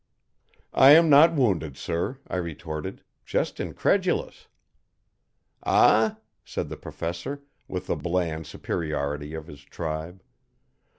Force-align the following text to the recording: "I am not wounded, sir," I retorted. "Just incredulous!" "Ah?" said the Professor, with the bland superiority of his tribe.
"I 0.73 0.93
am 0.93 1.11
not 1.11 1.35
wounded, 1.35 1.77
sir," 1.77 2.17
I 2.27 2.37
retorted. 2.37 3.03
"Just 3.23 3.59
incredulous!" 3.59 4.47
"Ah?" 5.63 6.17
said 6.43 6.69
the 6.69 6.75
Professor, 6.75 7.43
with 7.67 7.85
the 7.85 7.95
bland 7.95 8.47
superiority 8.47 9.35
of 9.35 9.45
his 9.45 9.61
tribe. 9.63 10.23